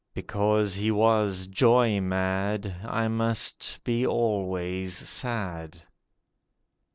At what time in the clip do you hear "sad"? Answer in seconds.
4.97-5.77